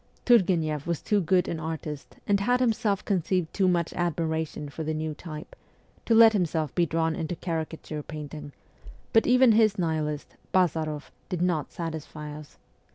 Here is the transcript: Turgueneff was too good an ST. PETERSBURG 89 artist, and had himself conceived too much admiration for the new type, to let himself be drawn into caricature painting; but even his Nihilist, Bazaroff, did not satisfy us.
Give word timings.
Turgueneff 0.25 0.87
was 0.87 0.99
too 0.99 1.21
good 1.21 1.47
an 1.47 1.57
ST. 1.57 1.61
PETERSBURG 1.61 1.71
89 1.71 1.71
artist, 1.71 2.15
and 2.25 2.39
had 2.39 2.59
himself 2.59 3.05
conceived 3.05 3.53
too 3.53 3.67
much 3.67 3.93
admiration 3.93 4.67
for 4.69 4.83
the 4.83 4.95
new 4.95 5.13
type, 5.13 5.55
to 6.07 6.15
let 6.15 6.33
himself 6.33 6.73
be 6.73 6.87
drawn 6.87 7.15
into 7.15 7.35
caricature 7.35 8.01
painting; 8.01 8.51
but 9.13 9.27
even 9.27 9.51
his 9.51 9.77
Nihilist, 9.77 10.37
Bazaroff, 10.51 11.11
did 11.29 11.43
not 11.43 11.71
satisfy 11.71 12.35
us. 12.35 12.57